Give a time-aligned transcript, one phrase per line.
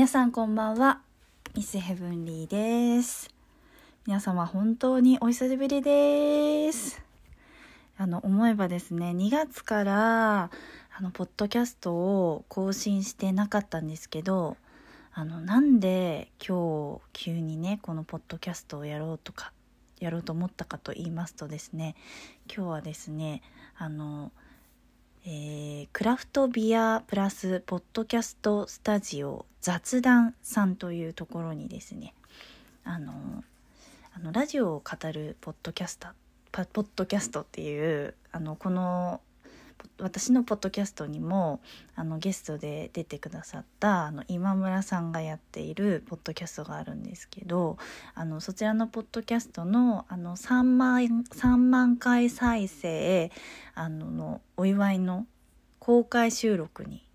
[0.00, 1.02] 皆さんこんばんは。
[1.54, 3.28] ミスヘブンリーです。
[4.06, 7.02] 皆様本当にお久しぶりです。
[7.98, 10.50] あの思えばですね2月からあ
[11.02, 14.56] のポッドキャストを更新してなかったんですけど
[15.12, 19.52] あのなんで今日急にねこのポッドキャストをやろうとか
[19.98, 21.94] やろうと思ったかと言いますとですね
[22.46, 23.42] 今日はですね
[23.76, 24.32] あの
[25.26, 32.14] えー、クラフトビアプラスポッドキャストスタジオ雑談さんというところにですね
[32.84, 33.12] あの
[34.14, 36.14] あのラジオを語るポッドキャスタ
[36.50, 39.20] ポッドキャストっていうあのこの
[39.98, 41.60] 私のポッドキャストにも
[41.94, 47.78] あのゲストで出てくださったあの今村さんがやっているポッドキャストがあるんですけど
[48.14, 53.30] あのそちらのポッドキャストのあの3万 ,3 万回再生
[53.74, 55.26] あののお祝いの
[55.78, 57.06] 公開収録に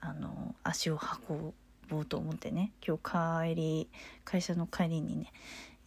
[0.00, 1.52] あの足を運
[1.88, 3.88] ぼうと思ってね今日帰り
[4.24, 5.32] 会社の帰りにね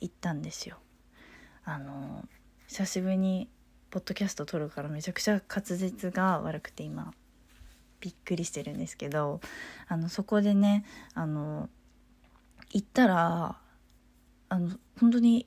[0.01, 0.77] 行ったんですよ。
[1.65, 2.27] あの
[2.67, 3.47] 久しぶりに
[3.93, 7.13] ポッドキャスト撮るからめちゃくちゃ滑舌が悪くて今
[7.99, 9.39] びっくりしてるんですけど
[9.87, 11.69] あのそこでねあの
[12.71, 13.59] 行ったら
[14.49, 15.45] あの本当に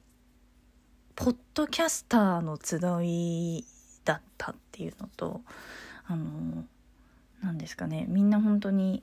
[1.17, 3.65] ポッドキャスターの集い
[4.05, 5.41] だったっていうのと
[6.07, 6.65] あの
[7.43, 9.03] 何ですかねみんな本当に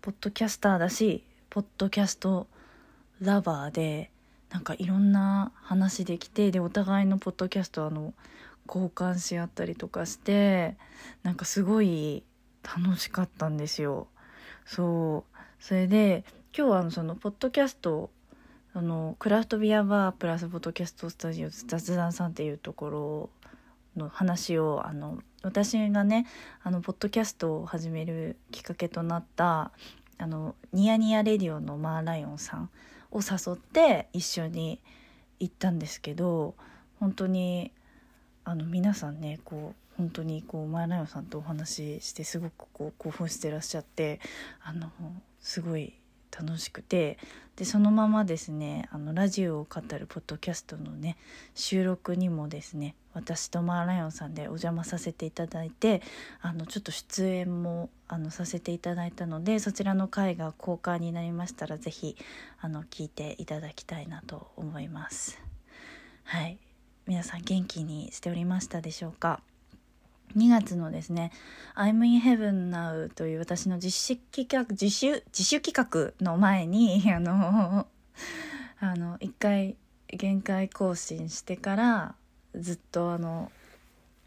[0.00, 2.48] ポッドキャスターだしポッドキャスト
[3.20, 4.10] ラバーで
[4.52, 8.12] なんかいろんな話できてでお互いのポッドキャストあの
[8.68, 10.76] 交換し合ったりとかして
[11.22, 12.22] なんかすごい
[12.62, 14.06] 楽しかったんですよ。
[14.66, 16.24] そうそれで
[16.56, 18.10] 今日はあのそのポッドキャスト
[18.74, 23.30] あのクラフトビアバープラスポッドキャストスタジオ雑談さんっていうところ
[23.96, 26.26] の話をあの私がね
[26.62, 29.72] あのポッドキャストを始めるきっかけとなった
[30.18, 32.70] あのニヤニヤレディオのマーライオンさん
[33.12, 34.80] を誘って一緒に
[35.38, 36.54] 行ったんですけど
[36.98, 37.72] 本当に
[38.44, 44.20] あの皆さんねこう本当にこう前田さんとお話ししてすごくこう興奮してらっしゃって
[44.62, 44.90] あの
[45.40, 45.94] すごい
[46.36, 47.18] 楽しくて
[47.56, 51.16] でそのままですねあのラジオを語るポッドキャストのね
[51.54, 56.00] 収録にもですね私とマーライオンさんでお邪魔させていただいて
[56.40, 62.16] あのちょっと出演もあのさせていただいたのでそちらの回が公開になりましたら是非
[62.60, 65.38] あの聞いていただきたいなと思います。
[66.24, 66.58] はい
[67.06, 69.40] 皆さん元気にしておりましたでしょうか？
[70.36, 71.32] 2月のですね
[71.76, 77.86] 「I'm in Heaven Now」という私の実施企画自主自主企画の前に あの
[78.80, 79.76] あの一回
[80.08, 82.14] 限界更新してから
[82.54, 83.50] ずっとあの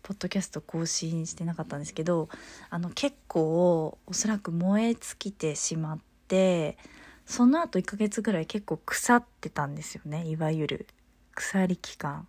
[0.02, 2.30] ポッドキャスト更新してなかったんですけど
[2.70, 6.78] あの結構おそらく燃え尽きてしまって
[7.26, 10.88] その後1ヶ月ぐらい結構腐ってたんですよねいわゆる。
[11.35, 12.28] 鎖期間。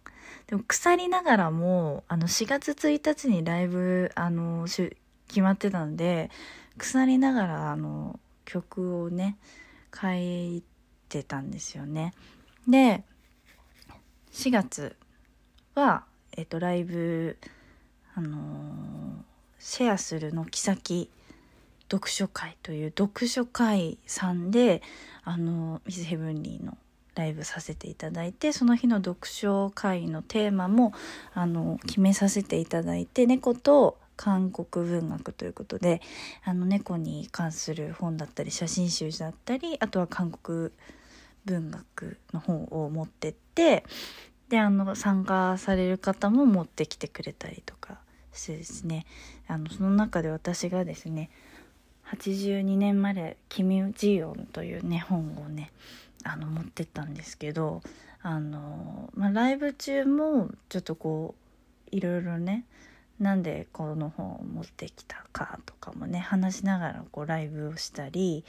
[0.49, 6.31] でも腐りながらもあの4月1日にライブあの決まってたんで
[6.78, 9.37] 腐りながらあの曲をね
[9.95, 10.62] 書い
[11.09, 12.12] てたんですよね。
[12.69, 13.05] で
[14.33, 14.97] 4月
[15.75, 16.05] は、
[16.37, 17.39] えっと、ライブ
[18.15, 19.25] あの
[19.59, 21.11] シェアする軒先
[21.91, 24.83] 読書会という読書会さんで
[25.25, 26.77] あのミスヘブンリーの
[27.16, 30.93] ライブさせていただいてその日の読書会のテーマも
[31.34, 36.00] あの決めさせていただいて猫と韓国文学ということで
[36.44, 40.71] あの猫に関する本だったり写真集だったりあとは韓国
[41.44, 43.84] 文学の本を持ってって
[44.48, 47.98] であの参加される方も持ってきてくれたりとか
[48.33, 49.06] してですね。
[49.48, 51.31] あのその中で私がですね
[52.12, 55.72] 82年まで「キム・ジヨン」というね本をね
[56.25, 57.82] あの持ってったんですけど
[58.22, 61.34] あの、まあ、ライブ中もちょっとこ
[61.93, 62.65] ういろいろね
[63.19, 68.44] なんでこの本を持ってきたかとかもね話しながらこうライブをしたり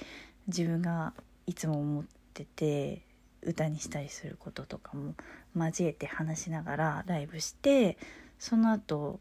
[0.48, 1.14] 自分が
[1.46, 2.04] いつも思っ
[2.34, 3.02] てて
[3.44, 5.16] 歌にしたりすることとかも
[5.56, 7.98] 交えて話しながらライブして
[8.40, 9.20] その後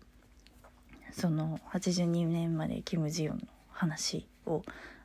[1.12, 4.62] その82年までキム・ジヨンの話を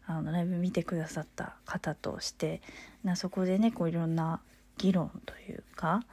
[0.07, 2.61] あのライブ見てくださった方として
[3.03, 4.41] なそこでねこういろんな
[4.77, 6.03] 議論というか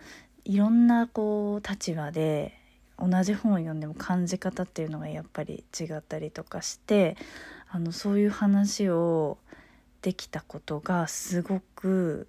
[0.44, 2.55] いろんなこう立場で
[2.99, 7.17] 同じ本を読んでも感じ方っていうのがやっぱり違ったりとかして
[7.70, 9.38] あのそういう話を
[10.02, 12.29] できたことがすごく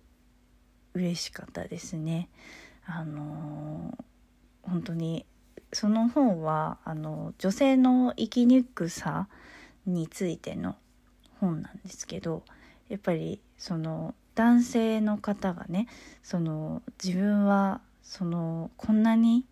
[0.94, 2.30] 嬉しかったですね。
[2.86, 3.98] あの
[4.64, 5.26] 本当に
[5.72, 9.28] その本はあの女性の生きにくさ
[9.86, 10.76] についての
[11.40, 12.44] 本なんですけど、
[12.90, 15.88] やっぱりその男性の方がね
[16.24, 19.46] その自分はそのこんなに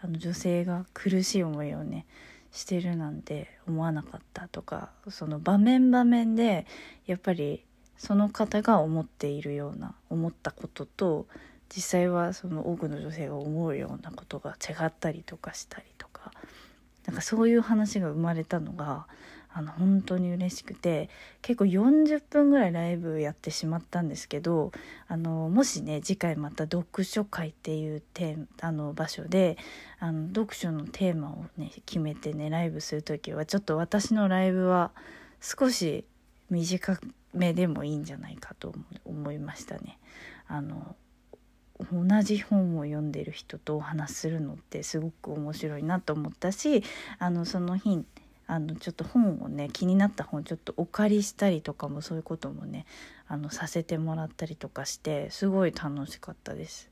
[0.00, 2.06] あの女性が苦しい思いをね
[2.52, 6.66] してるなんて思わなかったとかその場面場面で
[7.06, 7.64] やっぱり
[7.98, 11.26] その方が思っているような思ったことと
[11.74, 16.32] 実際はその多くの女性が思うようなことが違ったりとかしたりとか
[17.06, 19.06] なんかそういう話が生まれたのが
[19.56, 21.08] あの本当に嬉しくて
[21.40, 24.70] 結構40分ぐらいライブやってしまったんですけど
[25.08, 29.56] あのもしね次回また読書会っていうテあの場所で
[29.98, 34.90] あの読書のテーマをね決めてねライブする時はちょっと私のライブは
[35.40, 36.04] 少し
[36.50, 37.00] 短
[37.32, 38.74] めでもいいんじゃないかと
[39.06, 39.98] 思いましたね。
[40.48, 40.96] あの
[41.90, 46.82] 同じ本を読んでる人とお話するのってすごく面白いなと思ったし
[47.18, 48.04] あのその日
[48.46, 52.86] あのちょっと本をね気になった本ちょっとお借りしたりとかもそういうこともね
[53.26, 56.90] あのさせてもらったりとかしてすごい楽しかったです。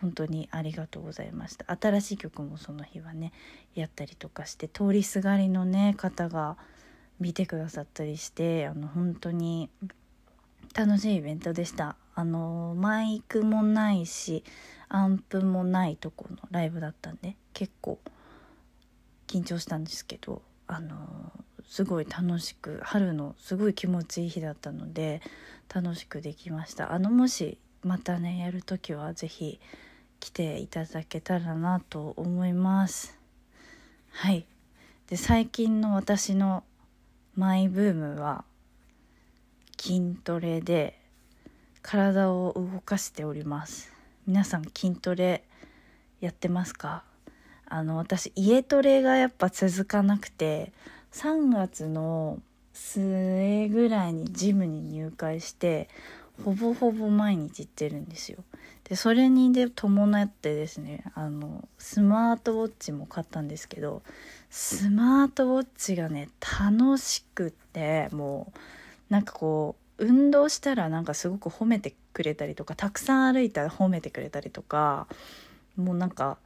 [0.00, 3.32] 本当にありがとうございました新しい曲もその日はね
[3.74, 6.58] やったりとかして通りすがりのね方が
[7.18, 9.70] 見てくださったりしてあの本当に
[10.74, 14.44] 楽しいイベントでしたあのマイクもないし
[14.88, 17.98] アンプもないとこのライブだったんで結構
[19.26, 21.32] 緊張したんですけどあの
[21.68, 25.20] すごい楽しく春のすごい気持ちいい日だったので
[25.72, 26.92] 楽しくできました。
[26.92, 29.60] あのもしまたねやる時は是非
[30.18, 33.18] 来ていただけたらなと思います。
[34.10, 34.46] はい。
[35.08, 36.64] で最近の私の
[37.36, 38.44] マイブームは
[39.78, 40.98] 筋トレで
[41.82, 43.92] 体を動かしております。
[44.26, 45.44] 皆さん筋トレ
[46.20, 47.04] やってますか？
[47.68, 50.72] あの私家トレがやっぱ続かなくて
[51.12, 52.40] 3月の
[52.72, 55.88] 末ぐらいにジムに入会して
[56.44, 58.38] ほぼほぼ毎日行ってるんですよ。
[58.84, 64.02] でそれにで伴ってですねあのスマートウォッチも買ったんですけど
[64.48, 66.28] スマートウォッチがね
[66.60, 68.58] 楽しくってもう
[69.12, 75.08] なんかこう運動したらなんかすごく褒めてくれたりとかたくさん歩いたら褒めてくれたりとか
[75.76, 76.38] もうなんか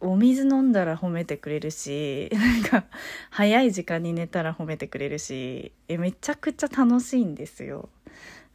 [0.00, 2.84] お水飲んだら褒めてくれるし なんか
[3.30, 7.88] 早い時間に寝たら褒めてくれるしえめちゃくちゃ楽しいんですよ。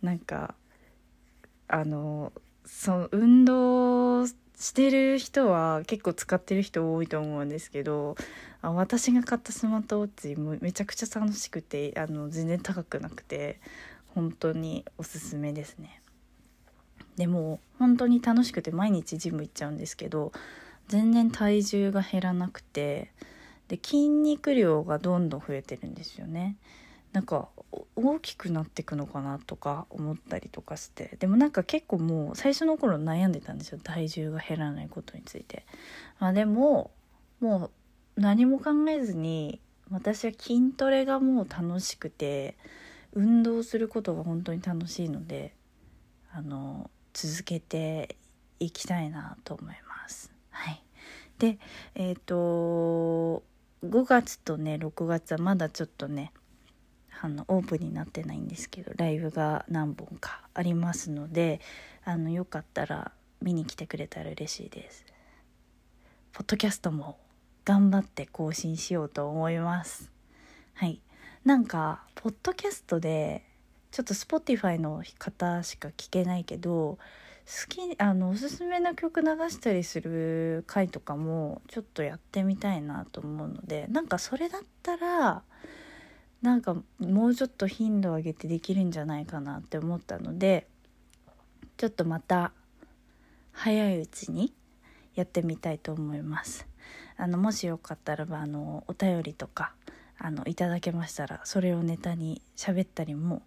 [0.02, 0.56] なんか
[1.68, 2.32] あの
[2.66, 8.16] そ運動してる人は結構使ってる人多いと思うんですけど
[8.62, 13.60] あ私が買ったスマートウォッチめちゃくちゃ楽しくてあの全然高くなくて
[14.16, 16.02] 本当におすすめですね。
[17.18, 20.32] でも本当に楽しくて毎日ジム行っちゃうんですけど
[20.88, 23.12] 全然体重が減らなくて
[23.68, 26.56] で筋肉量がどんどん増えてるんですよね。
[27.12, 27.50] なんか
[27.96, 31.18] 大きくなってくのかなとか思ったりとかして。
[31.20, 33.80] でもなんか結構もう最初の頃悩んでたんですよ。
[33.84, 35.66] 体重が減らないことについて、
[36.20, 36.92] まあ、でも
[37.40, 37.72] も
[38.18, 39.60] う何も考えずに
[39.90, 42.56] 私は筋トレがもう楽しくて
[43.14, 45.54] 運動することが本当に楽しいので
[46.32, 48.16] あの続けて
[48.60, 49.87] いきたいなと思います。
[51.40, 51.60] で
[51.96, 53.44] えっ、ー、と
[53.84, 56.32] 5月とね6月はまだちょっとね
[57.22, 61.60] あのオープンになってないんですけどライブが何本かありますので
[62.04, 65.06] あのよかったら見に来てくれたら嬉しいです。
[66.34, 67.18] ポッドキャストも
[67.66, 70.12] 頑張って更新しようと思います。
[70.74, 71.02] はい。
[71.44, 73.44] なんかポッドキャストで
[73.92, 76.98] ちょっと Spotify の方しか聞けないけど
[77.48, 85.44] 好きあのおすすめの曲流したりする回とかもちょっとやってみたいなと思うのでなんかそれだったら
[86.42, 90.68] なんかもうちょっと頻度を上げてできるんじゃないかなって思ったので
[91.78, 92.52] ちょっとまた
[93.54, 94.54] 早いうちに
[95.16, 96.68] やってみたいと思います。
[97.16, 99.74] あのもしよかったらばあのお便りとか
[100.20, 103.42] あのいただけましたらそれをネタに喋ったりも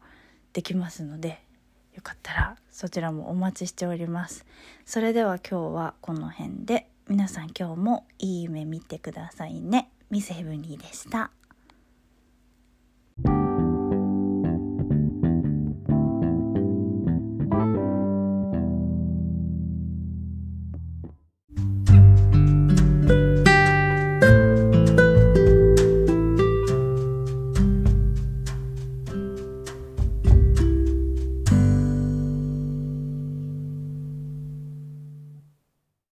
[0.52, 1.44] できますので
[1.94, 4.44] よかったらそちらもお待ちしております。
[4.86, 6.86] それでは今日はこの辺で。
[7.08, 9.90] 皆さん今日もいい夢見てくださいね。
[10.10, 11.32] ミスヘブニーでした。